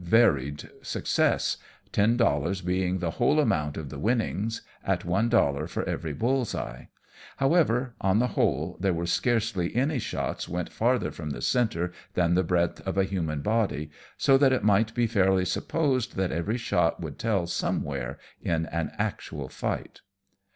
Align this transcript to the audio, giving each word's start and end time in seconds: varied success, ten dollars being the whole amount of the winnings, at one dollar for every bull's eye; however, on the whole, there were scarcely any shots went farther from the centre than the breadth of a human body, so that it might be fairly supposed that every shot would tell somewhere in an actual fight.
varied 0.03 0.67
success, 0.81 1.57
ten 1.91 2.17
dollars 2.17 2.61
being 2.61 2.97
the 2.97 3.11
whole 3.21 3.39
amount 3.39 3.77
of 3.77 3.89
the 3.89 3.99
winnings, 3.99 4.63
at 4.83 5.05
one 5.05 5.29
dollar 5.29 5.67
for 5.67 5.83
every 5.83 6.11
bull's 6.11 6.55
eye; 6.55 6.89
however, 7.37 7.93
on 8.01 8.17
the 8.17 8.29
whole, 8.29 8.77
there 8.79 8.95
were 8.95 9.05
scarcely 9.05 9.75
any 9.75 9.99
shots 9.99 10.49
went 10.49 10.71
farther 10.71 11.11
from 11.11 11.29
the 11.29 11.39
centre 11.39 11.91
than 12.15 12.33
the 12.33 12.41
breadth 12.43 12.81
of 12.87 12.97
a 12.97 13.03
human 13.03 13.43
body, 13.43 13.91
so 14.17 14.39
that 14.39 14.51
it 14.51 14.63
might 14.63 14.91
be 14.95 15.05
fairly 15.05 15.45
supposed 15.45 16.15
that 16.15 16.31
every 16.31 16.57
shot 16.57 16.99
would 16.99 17.19
tell 17.19 17.45
somewhere 17.45 18.17
in 18.41 18.65
an 18.65 18.89
actual 18.97 19.49
fight. 19.49 20.01